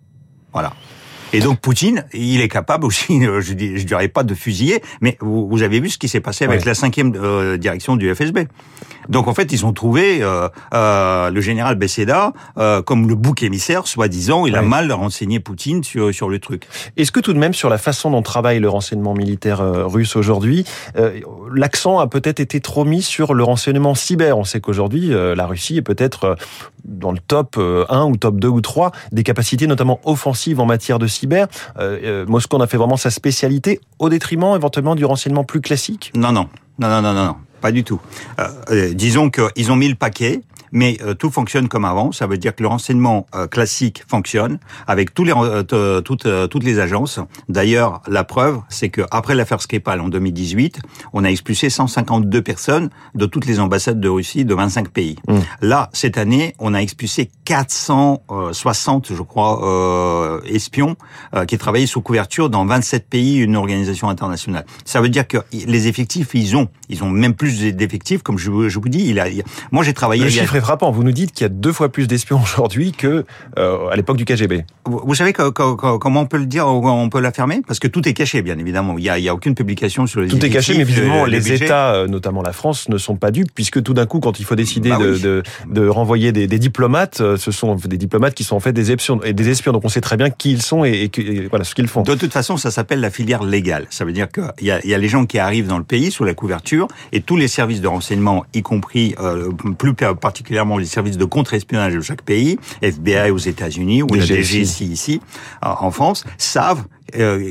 Voilà. 0.53 0.73
Et 1.31 1.41
donc 1.41 1.59
Poutine, 1.59 2.05
il 2.13 2.41
est 2.41 2.47
capable 2.47 2.85
aussi, 2.85 3.21
je, 3.21 3.41
je 3.41 3.83
dirais 3.83 4.07
pas 4.07 4.23
de 4.23 4.33
fusiller, 4.33 4.81
mais 5.01 5.17
vous, 5.21 5.47
vous 5.47 5.61
avez 5.61 5.79
vu 5.79 5.89
ce 5.89 5.97
qui 5.97 6.07
s'est 6.07 6.21
passé 6.21 6.45
avec 6.45 6.65
la 6.65 6.73
cinquième 6.73 7.13
euh, 7.15 7.57
direction 7.57 7.95
du 7.95 8.13
FSB. 8.13 8.39
Donc 9.09 9.27
en 9.27 9.33
fait, 9.33 9.51
ils 9.51 9.65
ont 9.65 9.73
trouvé 9.73 10.21
euh, 10.21 10.49
euh, 10.73 11.29
le 11.29 11.41
général 11.41 11.75
Besseda 11.75 12.33
comme 12.85 13.07
le 13.07 13.15
bouc 13.15 13.43
émissaire, 13.43 13.87
soi-disant. 13.87 14.45
Il 14.45 14.55
a 14.55 14.61
mal 14.61 14.91
renseigné 14.91 15.39
Poutine 15.39 15.83
sur, 15.83 16.13
sur 16.13 16.29
le 16.29 16.39
truc. 16.39 16.67
Est-ce 16.97 17.11
que 17.11 17.19
tout 17.19 17.33
de 17.33 17.39
même, 17.39 17.53
sur 17.53 17.69
la 17.69 17.77
façon 17.77 18.11
dont 18.11 18.21
travaille 18.21 18.59
le 18.59 18.69
renseignement 18.69 19.13
militaire 19.13 19.61
russe 19.89 20.15
aujourd'hui, 20.15 20.65
l'accent 21.53 21.99
a 21.99 22.07
peut-être 22.07 22.39
été 22.39 22.59
trop 22.59 22.85
mis 22.85 23.01
sur 23.01 23.33
le 23.33 23.43
renseignement 23.43 23.95
cyber? 23.95 24.37
On 24.37 24.43
sait 24.43 24.61
qu'aujourd'hui, 24.61 25.09
la 25.09 25.45
Russie 25.45 25.77
est 25.77 25.81
peut-être 25.81 26.37
dans 26.85 27.11
le 27.11 27.19
top 27.19 27.57
1 27.57 28.05
ou 28.05 28.15
top 28.15 28.39
2 28.39 28.47
ou 28.47 28.61
3 28.61 28.91
des 29.11 29.23
capacités 29.23 29.67
notamment 29.67 29.99
offensives 30.03 30.59
en 30.59 30.65
matière 30.65 30.99
de 30.99 31.07
cyber. 31.07 31.18
Moscou 32.27 32.57
en 32.57 32.61
a 32.61 32.67
fait 32.67 32.77
vraiment 32.77 32.97
sa 32.97 33.09
spécialité 33.09 33.79
au 33.99 34.09
détriment 34.09 34.55
éventuellement 34.55 34.95
du 34.95 35.05
renseignement 35.05 35.43
plus 35.43 35.61
classique? 35.61 36.11
Non, 36.15 36.31
non. 36.31 36.49
Non, 36.79 36.87
non, 36.87 37.01
non, 37.01 37.13
non. 37.13 37.35
Pas 37.61 37.71
du 37.71 37.83
tout. 37.83 37.99
Euh, 38.39 38.47
euh, 38.71 38.93
disons 38.93 39.29
qu'ils 39.29 39.71
ont 39.71 39.75
mis 39.75 39.89
le 39.89 39.95
paquet, 39.95 40.41
mais 40.71 40.97
euh, 41.01 41.13
tout 41.13 41.29
fonctionne 41.29 41.67
comme 41.67 41.85
avant. 41.85 42.11
Ça 42.11 42.27
veut 42.27 42.37
dire 42.37 42.55
que 42.55 42.63
le 42.63 42.69
renseignement 42.69 43.25
euh, 43.35 43.47
classique 43.47 44.03
fonctionne 44.07 44.59
avec 44.87 45.13
tous 45.13 45.23
les, 45.23 45.33
euh, 45.35 46.01
toutes, 46.01 46.27
toutes 46.49 46.63
les 46.63 46.79
agences. 46.79 47.19
D'ailleurs, 47.47 48.01
la 48.07 48.23
preuve, 48.23 48.61
c'est 48.69 48.89
que 48.89 49.01
après 49.11 49.35
l'affaire 49.35 49.61
Skripal 49.61 50.01
en 50.01 50.09
2018, 50.09 50.79
on 51.13 51.23
a 51.23 51.29
expulsé 51.29 51.69
152 51.69 52.41
personnes 52.41 52.89
de 53.15 53.25
toutes 53.25 53.45
les 53.45 53.59
ambassades 53.59 53.99
de 53.99 54.09
Russie 54.09 54.45
de 54.45 54.53
25 54.53 54.89
pays. 54.89 55.17
Mmh. 55.27 55.37
Là, 55.61 55.89
cette 55.93 56.17
année, 56.17 56.55
on 56.59 56.73
a 56.73 56.79
expulsé 56.79 57.29
460, 57.45 59.13
je 59.15 59.21
crois, 59.21 60.41
espions 60.45 60.95
qui 61.47 61.57
travaillaient 61.57 61.87
sous 61.87 62.01
couverture 62.01 62.49
dans 62.49 62.65
27 62.65 63.07
pays, 63.09 63.37
une 63.37 63.55
organisation 63.55 64.09
internationale. 64.09 64.65
Ça 64.85 65.01
veut 65.01 65.09
dire 65.09 65.27
que 65.27 65.37
les 65.51 65.87
effectifs, 65.87 66.29
ils 66.33 66.55
ont, 66.55 66.69
ils 66.89 67.03
ont 67.03 67.09
même 67.09 67.33
plus 67.33 67.61
d'effectifs, 67.73 68.21
comme 68.21 68.37
je, 68.37 68.69
je 68.69 68.79
vous 68.79 68.89
dis. 68.89 69.07
Il 69.07 69.19
a, 69.19 69.29
il 69.29 69.43
moi, 69.71 69.83
j'ai 69.83 69.93
travaillé. 69.93 70.23
Le 70.23 70.29
chiffre 70.29 70.55
frappant. 70.61 70.91
Vous 70.91 71.03
nous 71.03 71.11
dites 71.11 71.31
qu'il 71.31 71.43
y 71.43 71.45
a 71.45 71.49
deux 71.49 71.71
fois 71.71 71.89
plus 71.89 72.07
d'espions 72.07 72.41
aujourd'hui 72.43 72.91
que 72.91 73.25
euh, 73.57 73.87
à 73.89 73.95
l'époque 73.95 74.17
du 74.17 74.25
KGB. 74.25 74.65
Vous, 74.85 75.01
vous 75.03 75.15
savez 75.15 75.33
que, 75.33 75.49
que, 75.49 75.75
que, 75.75 75.97
comment 75.97 76.21
on 76.21 76.25
peut 76.25 76.37
le 76.37 76.45
dire, 76.45 76.67
on 76.67 77.09
peut 77.09 77.19
l'affirmer? 77.19 77.61
Parce 77.65 77.79
que 77.79 77.87
tout 77.87 78.07
est 78.07 78.13
caché, 78.13 78.41
bien 78.41 78.57
évidemment. 78.57 78.95
Il 78.97 79.03
y 79.03 79.29
a, 79.29 79.33
aucune 79.33 79.55
publication 79.55 80.07
sur 80.07 80.21
les. 80.21 80.27
Tout 80.27 80.43
est 80.43 80.49
caché, 80.49 80.77
mais 80.77 80.83
visiblement 80.83 81.25
les, 81.25 81.39
les 81.39 81.53
États, 81.53 81.93
euh, 81.93 82.07
notamment 82.07 82.41
la 82.41 82.53
France, 82.53 82.89
ne 82.89 82.97
sont 82.97 83.15
pas 83.15 83.31
dupes, 83.31 83.51
puisque 83.53 83.81
tout 83.83 83.93
d'un 83.93 84.05
coup, 84.05 84.19
quand 84.19 84.39
il 84.39 84.45
faut 84.45 84.55
décider 84.55 84.89
bah 84.89 84.97
de, 84.97 85.13
oui. 85.13 85.21
de, 85.21 85.43
de, 85.67 85.87
renvoyer 85.87 86.31
des, 86.31 86.47
des, 86.47 86.59
diplomates, 86.59 87.21
euh, 87.21 87.37
ce 87.37 87.51
sont 87.51 87.75
des 87.75 87.97
diplomates 87.97 88.33
qui 88.33 88.43
sont 88.43 88.55
en 88.55 88.59
fait 88.59 88.73
des 88.73 88.91
espions, 88.91 89.21
et 89.23 89.33
des 89.33 89.49
espions. 89.49 89.71
Donc 89.71 89.85
on 89.85 89.89
sait 89.89 90.01
très 90.01 90.17
bien 90.17 90.29
qui 90.29 90.51
ils 90.51 90.61
sont 90.61 90.83
et, 90.83 91.09
et, 91.15 91.19
et 91.19 91.47
voilà 91.47 91.63
ce 91.63 91.75
qu'ils 91.75 91.87
font. 91.87 92.03
De 92.03 92.15
toute 92.15 92.33
façon, 92.33 92.57
ça 92.57 92.71
s'appelle 92.71 92.99
la 92.99 93.11
filière 93.11 93.43
légale. 93.43 93.87
Ça 93.89 94.05
veut 94.05 94.13
dire 94.13 94.27
qu'il 94.31 94.67
y 94.67 94.71
a, 94.71 94.85
y 94.85 94.93
a 94.93 94.97
les 94.97 95.07
gens 95.07 95.25
qui 95.25 95.39
arrivent 95.39 95.67
dans 95.67 95.77
le 95.77 95.83
pays 95.83 96.11
sous 96.11 96.23
la 96.23 96.33
couverture, 96.33 96.87
et 97.11 97.21
tous 97.21 97.37
les 97.37 97.47
services 97.47 97.81
de 97.81 97.87
renseignement, 97.87 98.45
y 98.53 98.61
compris 98.61 99.15
euh, 99.19 99.51
plus 99.77 99.93
particulièrement 99.93 100.48
particulièrement 100.49 100.79
les 100.79 100.85
services 100.85 101.17
de 101.17 101.25
contre-espionnage 101.25 101.93
de 101.93 102.01
chaque 102.01 102.23
pays, 102.23 102.57
FBI 102.81 103.29
aux 103.29 103.37
États-Unis 103.37 104.01
ou 104.01 104.07
la 104.15 104.25
DGSI 104.25 104.85
ici 104.85 105.21
en 105.61 105.91
France, 105.91 106.25
savent 106.39 106.85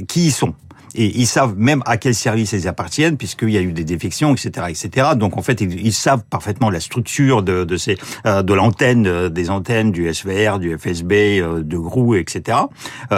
qui 0.09 0.26
ils 0.26 0.33
sont 0.33 0.55
et 0.97 1.17
ils 1.17 1.26
savent 1.26 1.55
même 1.57 1.81
à 1.87 1.97
quel 1.97 2.14
service 2.14 2.52
ils 2.52 2.67
appartiennent 2.67 3.17
puisqu'il 3.17 3.50
y 3.50 3.57
a 3.57 3.61
eu 3.61 3.73
des 3.73 3.85
défections, 3.85 4.35
etc., 4.35 4.67
etc. 4.69 5.11
Donc 5.14 5.37
en 5.37 5.43
fait, 5.43 5.61
ils, 5.61 5.93
savent 5.93 6.25
parfaitement 6.28 6.71
la 6.71 6.81
structure 6.81 7.45
de, 7.45 7.62
de 7.62 7.76
ces 7.76 7.99
euh, 8.26 8.43
de 8.43 8.52
l'antenne, 8.52 9.07
euh, 9.07 9.28
des 9.28 9.50
antennes 9.50 9.93
du 9.93 10.12
SVR, 10.12 10.59
du 10.59 10.76
FSB, 10.76 11.12
euh, 11.12 11.62
de 11.62 11.78
GRU, 11.78 12.19
etc. 12.19 12.59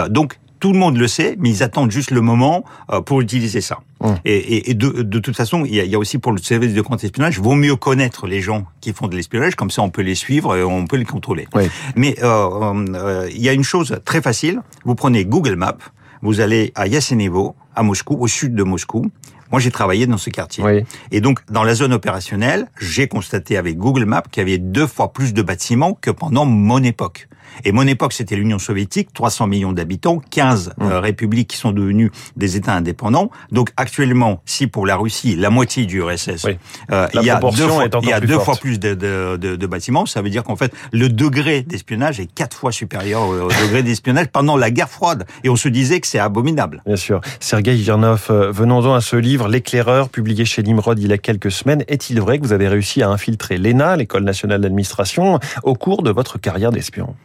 donc 0.09 0.37
tout 0.59 0.73
le 0.73 0.77
monde 0.77 0.97
le 0.97 1.07
sait, 1.07 1.37
mais 1.39 1.49
ils 1.49 1.63
attendent 1.63 1.89
juste 1.89 2.11
le 2.11 2.21
moment 2.21 2.63
pour 3.07 3.21
utiliser 3.21 3.61
ça. 3.61 3.79
Hum. 4.01 4.17
Et, 4.25 4.71
et, 4.71 4.73
de, 4.73 5.03
de, 5.03 5.19
toute 5.19 5.35
façon, 5.35 5.63
il 5.63 5.75
y, 5.75 5.79
a, 5.79 5.83
il 5.83 5.91
y, 5.91 5.95
a, 5.95 5.99
aussi 5.99 6.17
pour 6.17 6.31
le 6.31 6.39
service 6.39 6.73
de 6.73 6.81
contre-espionnage, 6.81 7.39
vaut 7.39 7.53
mieux 7.53 7.75
connaître 7.75 8.25
les 8.25 8.41
gens 8.41 8.65
qui 8.81 8.93
font 8.93 9.07
de 9.07 9.15
l'espionnage, 9.15 9.55
comme 9.55 9.69
ça 9.69 9.83
on 9.83 9.89
peut 9.89 10.01
les 10.01 10.15
suivre 10.15 10.55
et 10.55 10.63
on 10.63 10.85
peut 10.87 10.97
les 10.97 11.05
contrôler. 11.05 11.47
Oui. 11.53 11.63
Mais 11.95 12.15
euh, 12.23 13.29
il 13.31 13.41
y 13.41 13.49
a 13.49 13.53
une 13.53 13.63
chose 13.63 13.99
très 14.03 14.21
facile, 14.21 14.61
vous 14.85 14.95
prenez 14.95 15.23
Google 15.25 15.55
Maps, 15.55 15.77
vous 16.23 16.39
allez 16.39 16.71
à 16.73 16.87
Yasenevo, 16.87 17.55
à 17.75 17.83
Moscou, 17.83 18.17
au 18.19 18.27
sud 18.27 18.55
de 18.55 18.63
Moscou. 18.63 19.11
Moi, 19.51 19.59
j'ai 19.59 19.71
travaillé 19.71 20.07
dans 20.07 20.17
ce 20.17 20.29
quartier. 20.29 20.63
Et 21.11 21.21
donc, 21.21 21.39
dans 21.49 21.63
la 21.63 21.75
zone 21.75 21.93
opérationnelle, 21.93 22.67
j'ai 22.79 23.07
constaté 23.07 23.57
avec 23.57 23.77
Google 23.77 24.05
Maps 24.05 24.23
qu'il 24.31 24.41
y 24.41 24.45
avait 24.45 24.57
deux 24.57 24.87
fois 24.87 25.13
plus 25.13 25.33
de 25.33 25.41
bâtiments 25.41 25.93
que 25.93 26.11
pendant 26.11 26.45
mon 26.45 26.81
époque. 26.83 27.27
Et 27.63 27.71
mon 27.71 27.85
époque, 27.87 28.13
c'était 28.13 28.35
l'Union 28.35 28.59
soviétique, 28.59 29.13
300 29.13 29.47
millions 29.47 29.73
d'habitants, 29.73 30.21
15 30.29 30.73
euh, 30.81 30.99
républiques 30.99 31.49
qui 31.49 31.57
sont 31.57 31.71
devenues 31.71 32.11
des 32.35 32.55
États 32.55 32.75
indépendants. 32.75 33.29
Donc 33.51 33.71
actuellement, 33.77 34.41
si 34.45 34.67
pour 34.67 34.85
la 34.85 34.95
Russie, 34.95 35.35
la 35.35 35.49
moitié 35.49 35.85
du 35.85 36.01
RSS, 36.01 36.47
euh, 36.91 37.07
il 37.13 37.23
y 37.23 37.29
a 37.29 37.39
deux 37.39 37.67
fois, 37.67 37.85
il 38.01 38.09
y 38.09 38.13
a 38.13 38.19
deux 38.19 38.39
fois 38.39 38.55
plus 38.55 38.79
de, 38.79 38.93
de, 38.93 39.37
de, 39.37 39.55
de, 39.55 39.67
bâtiments, 39.67 40.05
ça 40.05 40.21
veut 40.21 40.29
dire 40.29 40.43
qu'en 40.43 40.55
fait, 40.55 40.73
le 40.91 41.09
degré 41.09 41.61
d'espionnage 41.61 42.19
est 42.19 42.27
quatre 42.27 42.57
fois 42.57 42.71
supérieur 42.71 43.27
au, 43.27 43.47
degré 43.47 43.83
d'espionnage 43.83 44.27
pendant 44.27 44.57
la 44.57 44.71
guerre 44.71 44.89
froide. 44.89 45.25
Et 45.43 45.49
on 45.49 45.55
se 45.55 45.69
disait 45.69 45.99
que 45.99 46.07
c'est 46.07 46.19
abominable. 46.19 46.81
Bien 46.85 46.95
sûr. 46.95 47.21
Sergei 47.39 47.77
Girnov, 47.77 48.27
euh, 48.29 48.51
venons-en 48.51 48.93
à 48.93 49.01
ce 49.01 49.15
livre, 49.15 49.40
L'éclaireur, 49.47 50.09
publié 50.09 50.45
chez 50.45 50.63
Nimrod 50.63 50.99
il 50.99 51.09
y 51.09 51.13
a 51.13 51.17
quelques 51.17 51.51
semaines. 51.51 51.83
Est-il 51.87 52.19
vrai 52.19 52.39
que 52.39 52.43
vous 52.43 52.53
avez 52.53 52.67
réussi 52.67 53.01
à 53.03 53.09
infiltrer 53.09 53.57
l'ENA, 53.57 53.97
l'École 53.97 54.23
nationale 54.23 54.61
d'administration, 54.61 55.39
au 55.63 55.75
cours 55.75 56.03
de 56.03 56.11
votre 56.11 56.37
carrière 56.37 56.71
d'espion? 56.71 57.15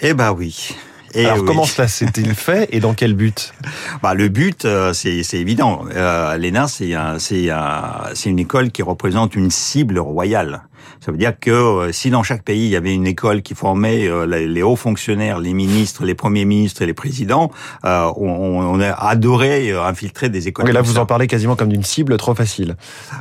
Eh 0.00 0.14
ben 0.14 0.32
oui. 0.32 0.74
Et 1.14 1.26
Alors 1.26 1.44
comment 1.44 1.64
cela 1.64 1.88
s'est-il 1.88 2.34
fait 2.34 2.68
et 2.72 2.80
dans 2.80 2.94
quel 2.94 3.14
but? 3.14 3.54
Bah, 4.02 4.14
Le 4.14 4.28
but, 4.28 4.64
euh, 4.64 4.92
c'est 4.92 5.22
évident. 5.34 5.84
Euh, 5.94 6.36
L'ENA, 6.36 6.66
c'est 6.68 8.30
une 8.30 8.38
école 8.38 8.70
qui 8.70 8.82
représente 8.82 9.36
une 9.36 9.50
cible 9.50 9.98
royale. 9.98 10.62
Ça 11.04 11.12
veut 11.12 11.18
dire 11.18 11.38
que 11.38 11.50
euh, 11.50 11.92
si 11.92 12.10
dans 12.10 12.22
chaque 12.22 12.42
pays 12.42 12.64
il 12.64 12.70
y 12.70 12.76
avait 12.76 12.94
une 12.94 13.06
école 13.06 13.42
qui 13.42 13.54
formait 13.54 14.06
euh, 14.06 14.26
les 14.26 14.62
hauts 14.62 14.76
fonctionnaires, 14.76 15.38
les 15.38 15.52
ministres, 15.52 16.04
les 16.04 16.14
premiers 16.14 16.44
ministres 16.44 16.82
et 16.82 16.86
les 16.86 16.94
présidents, 16.94 17.50
euh, 17.84 18.10
on, 18.16 18.28
on, 18.28 18.80
a 18.80 18.92
adoré 18.92 19.72
infiltrer 19.72 20.28
des 20.28 20.48
écoles. 20.48 20.68
Et 20.68 20.72
là, 20.72 20.82
vous 20.82 20.98
en 20.98 21.06
parlez 21.06 21.26
quasiment 21.26 21.56
comme 21.56 21.68
d'une 21.68 21.84
cible 21.84 22.16
trop 22.16 22.34
facile. 22.34 22.76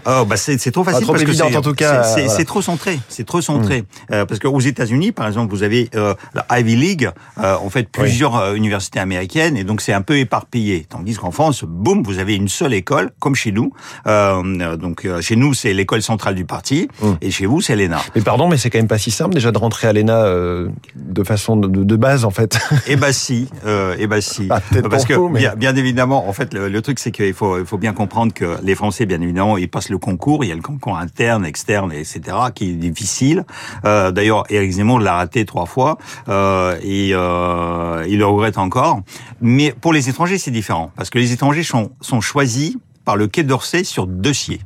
Oh, 0.06 0.26
bah 0.26 0.38
c'est 0.38 0.58
trop 0.72 0.84
facile 0.84 1.06
parce 1.06 1.24
que 1.24 1.34
c'est 1.34 1.56
en 1.56 1.62
tout 1.62 1.74
cas. 1.74 2.04
C'est 2.04 2.46
trop 2.46 2.62
centré. 2.62 3.00
C'est 3.10 3.26
trop 3.26 3.42
centré. 3.42 3.82
Hmm. 4.10 4.26
parce 4.28 4.40
qu'aux 4.40 4.60
États-Unis, 4.60 5.12
par 5.12 5.28
exemple, 5.28 5.52
vous 5.52 5.64
avez 5.64 5.90
la 5.94 6.60
Ivy 6.60 6.76
League, 6.76 7.10
en 7.38 7.70
fait 7.70 7.90
plusieurs 7.90 8.54
universités 8.54 9.00
américaines, 9.00 9.58
et 9.58 9.64
donc 9.64 9.82
c'est 9.82 9.94
un 9.94 10.02
peu 10.02 10.18
éparpillé. 10.18 10.86
Tandis 10.88 11.16
qu'en 11.16 11.32
France, 11.32 11.64
boum, 11.64 12.04
vous 12.04 12.20
avez 12.20 12.36
une 12.36 12.50
seule 12.50 12.74
école, 12.74 13.12
comme 13.20 13.36
chez 13.36 13.52
nous. 13.52 13.74
donc 14.06 15.08
chez 15.22 15.36
nous, 15.36 15.54
c'est 15.54 15.74
l'école 15.74 16.02
centrale 16.02 16.36
du 16.36 16.46
parti, 16.46 16.88
hmm. 17.02 17.14
et 17.22 17.32
chez 17.32 17.46
vous, 17.46 17.53
c'est 17.62 17.74
mais 18.16 18.22
pardon, 18.22 18.48
mais 18.48 18.58
c'est 18.58 18.70
quand 18.70 18.80
même 18.80 18.88
pas 18.88 18.98
si 18.98 19.12
simple 19.12 19.34
déjà 19.34 19.52
de 19.52 19.58
rentrer 19.58 19.88
à 19.88 19.94
l'ENA 19.94 20.24
euh, 20.26 20.70
de 20.96 21.24
façon 21.24 21.56
de, 21.58 21.96
base 21.96 22.26
en 22.26 22.32
fait. 22.32 22.60
Eh 22.88 22.96
bah 22.96 23.14
si, 23.14 23.48
euh, 23.66 23.96
eh 23.98 24.08
bah 24.08 24.22
si. 24.22 24.48
Ah, 24.50 24.60
Parce 24.90 25.06
que 25.06 25.34
bien, 25.34 25.56
bien, 25.56 25.76
évidemment, 25.76 26.28
en 26.28 26.34
fait, 26.34 26.54
le, 26.54 26.82
truc 26.82 27.00
c'est 27.00 27.12
qu'il 27.12 27.34
faut, 27.34 27.60
il 27.60 27.66
faut 27.66 27.78
bien 27.78 27.94
comprendre 27.94 28.34
que 28.34 28.58
les 28.62 28.76
Français, 28.76 29.06
bien 29.06 29.22
évidemment, 29.22 29.58
ils 29.58 29.70
passent 29.70 29.90
le 29.90 29.98
concours. 29.98 30.44
Il 30.44 30.50
y 30.50 30.52
a 30.52 30.56
le 30.56 30.62
concours 30.62 30.98
interne, 30.98 31.46
externe, 31.46 31.92
etc., 31.92 32.22
qui 32.54 32.72
est 32.72 32.74
difficile. 32.74 33.46
Euh, 33.86 34.12
D'ailleurs, 34.12 34.44
Eric 34.50 34.72
Zemmour 34.72 35.00
l'a 35.00 35.16
raté 35.16 35.46
trois 35.46 35.66
fois 35.66 35.98
et 36.28 37.10
il 37.10 37.14
le 37.14 38.26
regrette 38.26 38.58
encore. 38.58 39.02
Mais 39.42 39.74
pour 39.80 39.94
les 39.94 40.10
étrangers, 40.10 40.38
c'est 40.38 40.52
différent 40.52 40.92
parce 40.96 41.10
que 41.10 41.20
les 41.20 41.32
étrangers 41.32 41.64
sont, 41.64 41.92
sont 42.02 42.22
choisis 42.22 42.78
par 43.06 43.16
le 43.16 43.28
Quai 43.28 43.44
d'Orsay 43.44 43.84
sur 43.84 44.08
dossier. 44.08 44.62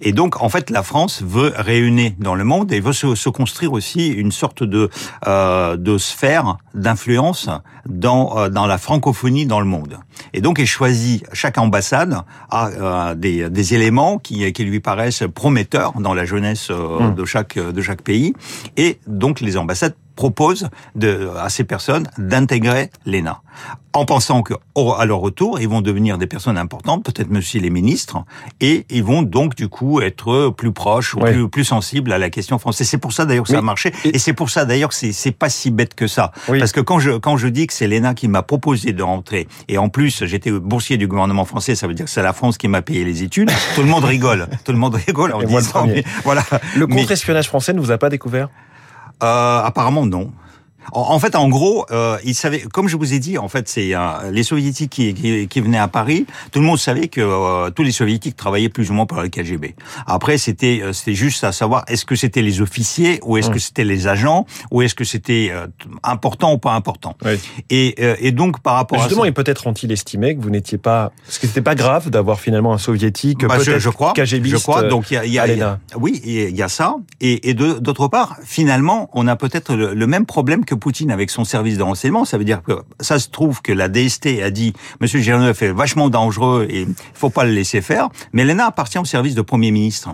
Et 0.00 0.12
donc, 0.12 0.42
en 0.42 0.48
fait, 0.48 0.70
la 0.70 0.82
France 0.82 1.22
veut 1.22 1.52
réunir 1.56 2.12
dans 2.18 2.34
le 2.34 2.44
monde 2.44 2.72
et 2.72 2.80
veut 2.80 2.92
se, 2.92 3.14
se 3.14 3.28
construire 3.28 3.72
aussi 3.72 4.08
une 4.08 4.32
sorte 4.32 4.62
de, 4.62 4.90
euh, 5.26 5.76
de 5.76 5.98
sphère 5.98 6.56
d'influence 6.74 7.48
dans, 7.86 8.38
euh, 8.38 8.48
dans 8.48 8.66
la 8.66 8.78
francophonie 8.78 9.46
dans 9.46 9.60
le 9.60 9.66
monde. 9.66 9.98
Et 10.32 10.40
donc, 10.40 10.58
elle 10.58 10.66
choisit, 10.66 11.24
chaque 11.32 11.58
ambassade 11.58 12.22
a 12.50 12.68
euh, 12.68 13.14
des, 13.14 13.48
des 13.50 13.74
éléments 13.74 14.18
qui, 14.18 14.52
qui 14.52 14.64
lui 14.64 14.80
paraissent 14.80 15.24
prometteurs 15.34 15.92
dans 16.00 16.14
la 16.14 16.24
jeunesse 16.24 16.68
euh, 16.70 17.00
mmh. 17.00 17.14
de, 17.14 17.24
chaque, 17.24 17.58
de 17.58 17.82
chaque 17.82 18.02
pays. 18.02 18.34
Et 18.76 18.98
donc, 19.06 19.40
les 19.40 19.56
ambassades 19.56 19.94
propose 20.16 20.68
de, 20.94 21.30
à 21.38 21.48
ces 21.48 21.64
personnes 21.64 22.08
d'intégrer 22.18 22.90
l'ENA, 23.04 23.42
en 23.92 24.04
pensant 24.04 24.42
que 24.42 24.54
à 24.98 25.04
leur 25.04 25.18
retour, 25.18 25.60
ils 25.60 25.68
vont 25.68 25.80
devenir 25.80 26.18
des 26.18 26.26
personnes 26.26 26.58
importantes, 26.58 27.04
peut-être 27.04 27.28
même 27.28 27.38
aussi 27.38 27.60
les 27.60 27.70
ministres, 27.70 28.24
et 28.60 28.86
ils 28.90 29.04
vont 29.04 29.22
donc 29.22 29.54
du 29.54 29.68
coup 29.68 30.00
être 30.00 30.50
plus 30.50 30.72
proches 30.72 31.14
ou 31.14 31.20
plus, 31.20 31.48
plus, 31.48 31.64
sensibles 31.64 32.12
à 32.12 32.18
la 32.18 32.30
question 32.30 32.58
française. 32.58 32.88
C'est 32.88 32.98
pour 32.98 33.12
ça 33.12 33.24
d'ailleurs 33.24 33.44
que 33.44 33.50
ça 33.50 33.58
a 33.58 33.62
marché, 33.62 33.92
et, 34.04 34.18
c'est 34.18 34.32
pour 34.32 34.50
ça 34.50 34.64
d'ailleurs 34.64 34.90
que 34.90 34.94
c'est 34.94 35.30
pas 35.32 35.48
si 35.48 35.70
bête 35.70 35.94
que 35.94 36.06
ça, 36.06 36.32
parce 36.46 36.72
que 36.72 36.80
quand 36.80 36.98
je 36.98 37.12
quand 37.12 37.36
je 37.36 37.48
dis 37.48 37.66
que 37.66 37.72
c'est 37.72 37.86
l'ENA 37.86 38.14
qui 38.14 38.28
m'a 38.28 38.42
proposé 38.42 38.92
de 38.92 39.02
rentrer, 39.02 39.46
et 39.68 39.78
en 39.78 39.88
plus 39.88 40.24
j'étais 40.24 40.50
boursier 40.50 40.96
du 40.96 41.06
gouvernement 41.06 41.44
français, 41.44 41.74
ça 41.74 41.86
veut 41.86 41.94
dire 41.94 42.06
que 42.06 42.10
c'est 42.10 42.22
la 42.22 42.32
France 42.32 42.58
qui 42.58 42.68
m'a 42.68 42.82
payé 42.82 43.04
les 43.04 43.22
études. 43.22 43.50
tout 43.74 43.82
le 43.82 43.88
monde 43.88 44.04
rigole, 44.04 44.48
tout 44.64 44.72
le 44.72 44.78
monde 44.78 44.94
rigole 45.06 45.32
en 45.32 45.42
disant, 45.42 45.86
mais, 45.86 46.04
voilà. 46.24 46.42
Le 46.74 46.86
contre-espionnage 46.86 47.48
français 47.48 47.72
ne 47.72 47.80
vous 47.80 47.90
a 47.90 47.98
pas 47.98 48.08
découvert? 48.08 48.48
Apparemment 49.20 50.06
non. 50.06 50.32
En, 50.92 51.18
fait, 51.18 51.34
en 51.36 51.48
gros, 51.48 51.86
euh, 51.90 52.18
ils 52.24 52.34
savaient, 52.34 52.60
comme 52.60 52.88
je 52.88 52.96
vous 52.96 53.12
ai 53.12 53.18
dit, 53.18 53.38
en 53.38 53.48
fait, 53.48 53.68
c'est 53.68 53.94
euh, 53.94 54.30
les 54.30 54.42
soviétiques 54.42 54.90
qui, 54.90 55.14
qui, 55.14 55.48
qui, 55.48 55.60
venaient 55.60 55.78
à 55.78 55.88
Paris. 55.88 56.26
Tout 56.52 56.60
le 56.60 56.64
monde 56.64 56.78
savait 56.78 57.08
que 57.08 57.20
euh, 57.20 57.70
tous 57.70 57.82
les 57.82 57.92
soviétiques 57.92 58.36
travaillaient 58.36 58.68
plus 58.68 58.90
ou 58.90 58.94
moins 58.94 59.06
pour 59.06 59.20
le 59.20 59.28
KGB. 59.28 59.74
Après, 60.06 60.38
c'était 60.38 60.80
euh, 60.82 60.92
c'était 60.92 61.14
juste 61.14 61.44
à 61.44 61.52
savoir 61.52 61.84
est-ce 61.88 62.04
que 62.04 62.14
c'était 62.14 62.42
les 62.42 62.60
officiers 62.60 63.20
ou 63.24 63.36
est-ce 63.36 63.50
que 63.50 63.58
c'était 63.58 63.84
les 63.84 64.06
agents 64.06 64.46
ou 64.70 64.82
est-ce 64.82 64.94
que 64.94 65.04
c'était 65.04 65.52
important 66.02 66.52
ou 66.52 66.58
pas 66.58 66.72
important. 66.72 67.16
Oui. 67.24 67.38
Et, 67.70 67.96
et 68.20 68.32
donc 68.32 68.60
par 68.60 68.74
rapport 68.74 69.00
justement, 69.00 69.22
à 69.22 69.28
et 69.28 69.32
peut-être 69.32 69.66
ont-ils 69.66 69.90
estimé 69.92 70.36
que 70.36 70.40
vous 70.40 70.50
n'étiez 70.50 70.78
pas, 70.78 71.12
parce 71.24 71.38
que 71.38 71.46
c'était 71.46 71.62
pas 71.62 71.74
grave 71.74 72.10
d'avoir 72.10 72.40
finalement 72.40 72.72
un 72.72 72.78
soviétique, 72.78 73.44
bah, 73.46 73.56
peut-être 73.56 73.78
je, 73.78 73.90
crois, 73.90 74.12
KGBiste. 74.12 74.56
Je 74.56 74.62
crois. 74.62 74.82
Donc 74.84 75.10
il 75.10 75.14
y 75.14 75.18
a, 75.18 75.26
y, 75.26 75.38
a, 75.38 75.46
y 75.46 75.62
a, 75.62 75.78
oui, 75.98 76.20
il 76.24 76.56
y 76.56 76.62
a 76.62 76.68
ça. 76.68 76.96
Et, 77.20 77.50
et 77.50 77.54
d'autre 77.54 78.08
part, 78.08 78.36
finalement, 78.44 79.10
on 79.12 79.26
a 79.28 79.36
peut-être 79.36 79.74
le, 79.74 79.94
le 79.94 80.06
même 80.06 80.26
problème 80.26 80.64
que 80.64 80.74
Poutine 80.76 81.10
avec 81.10 81.30
son 81.30 81.44
service 81.44 81.78
de 81.78 81.82
renseignement. 81.82 82.24
Ça 82.24 82.38
veut 82.38 82.44
dire 82.44 82.62
que 82.62 82.72
ça 83.00 83.18
se 83.18 83.28
trouve 83.28 83.62
que 83.62 83.72
la 83.72 83.88
DST 83.88 84.42
a 84.42 84.50
dit 84.50 84.72
Monsieur 85.00 85.20
Girneuf 85.20 85.62
est 85.62 85.72
vachement 85.72 86.08
dangereux 86.08 86.66
et 86.70 86.86
faut 87.14 87.30
pas 87.30 87.44
le 87.44 87.52
laisser 87.52 87.80
faire. 87.80 88.08
Mais 88.32 88.44
l'ENA 88.44 88.66
appartient 88.66 88.98
au 88.98 89.04
service 89.04 89.34
de 89.34 89.42
Premier 89.42 89.70
ministre. 89.70 90.10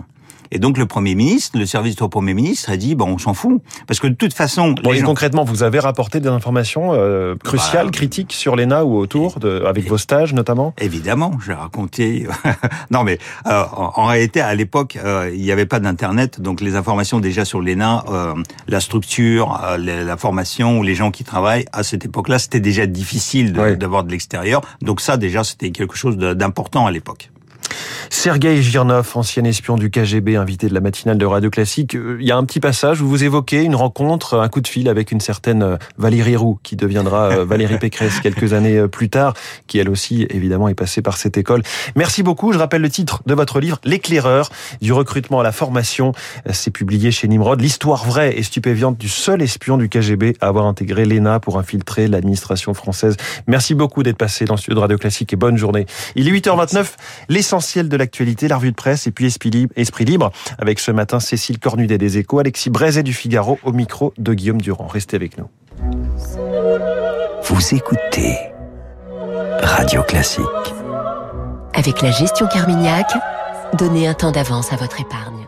Et 0.53 0.59
donc 0.59 0.77
le 0.77 0.85
Premier 0.85 1.15
ministre, 1.15 1.57
le 1.57 1.65
service 1.65 1.95
du 1.95 2.07
Premier 2.07 2.35
ministre 2.35 2.69
a 2.69 2.77
dit, 2.77 2.93
bon, 2.93 3.07
on 3.07 3.17
s'en 3.17 3.33
fout. 3.33 3.59
Parce 3.87 3.99
que 3.99 4.05
de 4.05 4.13
toute 4.13 4.33
façon... 4.33 4.75
Bon, 4.83 4.93
et 4.93 5.01
concrètement, 5.01 5.43
vous 5.43 5.63
avez 5.63 5.79
rapporté 5.79 6.19
des 6.19 6.29
informations 6.29 6.91
euh, 6.93 7.35
cruciales, 7.43 7.87
bah, 7.87 7.91
critiques 7.91 8.33
sur 8.33 8.55
l'ENA 8.55 8.85
ou 8.85 8.95
autour, 8.97 9.39
de, 9.39 9.63
avec 9.65 9.89
vos 9.89 9.97
stages 9.97 10.33
notamment 10.33 10.75
Évidemment, 10.77 11.31
j'ai 11.43 11.53
raconté... 11.53 12.27
non 12.91 13.03
mais 13.03 13.17
euh, 13.47 13.63
en, 13.73 14.05
réalité, 14.05 14.41
à 14.41 14.53
l'époque, 14.53 14.99
euh, 15.03 15.31
il 15.33 15.41
n'y 15.41 15.51
avait 15.51 15.65
pas 15.65 15.79
d'Internet, 15.79 16.39
donc 16.39 16.61
les 16.61 16.75
informations 16.75 17.19
déjà 17.19 17.45
sur 17.45 17.59
l'ENA, 17.59 18.03
euh, 18.09 18.33
la 18.67 18.79
structure, 18.79 19.59
euh, 19.63 19.77
la, 19.77 20.17
formation, 20.17 20.79
ou 20.79 20.83
les 20.83 20.93
gens 20.93 21.09
qui 21.09 21.23
travaillent, 21.23 21.65
à 21.71 21.81
cette 21.81 22.05
époque-là, 22.05 22.37
c'était 22.37 22.59
déjà 22.59 22.85
difficile 22.85 23.53
d'avoir 23.53 24.03
de 24.03 24.11
l'extérieur. 24.11 24.61
Donc 24.83 25.01
ça, 25.01 25.17
déjà, 25.17 25.43
c'était 25.43 25.71
quelque 25.71 25.95
chose 25.95 26.15
d'important 26.17 26.85
à 26.85 26.91
l'époque. 26.91 27.31
Sergei 28.09 28.61
Girnov, 28.61 29.11
ancien 29.15 29.43
espion 29.43 29.75
du 29.75 29.89
KGB, 29.89 30.35
invité 30.35 30.67
de 30.67 30.73
la 30.73 30.81
matinale 30.81 31.17
de 31.17 31.25
Radio 31.25 31.49
Classique. 31.49 31.95
Euh, 31.95 32.17
il 32.19 32.25
y 32.25 32.31
a 32.31 32.37
un 32.37 32.43
petit 32.45 32.59
passage 32.59 33.01
où 33.01 33.07
vous 33.07 33.23
évoquez 33.23 33.63
une 33.63 33.75
rencontre, 33.75 34.39
un 34.39 34.47
coup 34.47 34.61
de 34.61 34.67
fil 34.67 34.87
avec 34.87 35.11
une 35.11 35.19
certaine 35.19 35.63
euh, 35.63 35.77
Valérie 35.97 36.35
Roux, 36.35 36.59
qui 36.63 36.75
deviendra 36.75 37.31
euh, 37.31 37.45
Valérie 37.53 37.79
Pécresse 37.79 38.19
quelques 38.19 38.53
années 38.53 38.87
plus 38.87 39.09
tard, 39.09 39.33
qui 39.67 39.79
elle 39.79 39.89
aussi, 39.89 40.25
évidemment, 40.29 40.67
est 40.67 40.75
passée 40.75 41.01
par 41.01 41.17
cette 41.17 41.37
école. 41.37 41.63
Merci 41.95 42.23
beaucoup. 42.23 42.53
Je 42.53 42.57
rappelle 42.57 42.81
le 42.81 42.89
titre 42.89 43.21
de 43.25 43.33
votre 43.33 43.59
livre, 43.59 43.79
L'éclaireur, 43.83 44.49
du 44.81 44.93
recrutement 44.93 45.39
à 45.39 45.43
la 45.43 45.51
formation. 45.51 46.13
C'est 46.51 46.71
publié 46.71 47.11
chez 47.11 47.27
Nimrod. 47.27 47.59
L'histoire 47.59 48.05
vraie 48.05 48.37
et 48.37 48.43
stupéfiante 48.43 48.97
du 48.97 49.09
seul 49.09 49.41
espion 49.41 49.77
du 49.77 49.89
KGB 49.89 50.37
à 50.39 50.47
avoir 50.47 50.65
intégré 50.65 51.05
l'ENA 51.05 51.39
pour 51.39 51.57
infiltrer 51.57 52.07
l'administration 52.07 52.73
française. 52.73 53.17
Merci 53.47 53.73
beaucoup 53.75 54.03
d'être 54.03 54.17
passé 54.17 54.45
dans 54.45 54.53
le 54.53 54.59
studio 54.59 54.75
de 54.75 54.81
Radio 54.81 54.97
Classique 54.97 55.33
et 55.33 55.35
bonne 55.35 55.57
journée. 55.57 55.85
Il 56.15 56.27
est 56.27 56.31
8h29, 56.31 56.85
l'essentiel 57.29 57.72
de 57.81 57.97
la 57.97 58.03
l'actualité, 58.03 58.47
la 58.47 58.57
revue 58.57 58.71
de 58.71 58.75
presse 58.75 59.07
et 59.07 59.11
puis 59.11 59.25
Esprit 59.25 60.05
Libre 60.05 60.31
avec 60.59 60.79
ce 60.79 60.91
matin 60.91 61.19
Cécile 61.19 61.57
Cornudet 61.57 61.97
des 61.97 62.17
Échos, 62.17 62.39
Alexis 62.39 62.69
Brézet 62.69 63.01
du 63.01 63.13
Figaro 63.13 63.57
au 63.63 63.71
micro 63.71 64.13
de 64.17 64.33
Guillaume 64.33 64.61
Durand. 64.61 64.87
Restez 64.87 65.15
avec 65.15 65.37
nous. 65.37 65.47
Vous 67.43 67.75
écoutez 67.75 68.37
Radio 69.61 70.03
Classique. 70.03 70.43
Avec 71.73 72.01
la 72.01 72.11
gestion 72.11 72.45
Carmignac, 72.47 73.07
donnez 73.77 74.07
un 74.07 74.13
temps 74.13 74.31
d'avance 74.31 74.71
à 74.71 74.75
votre 74.75 74.99
épargne. 75.01 75.42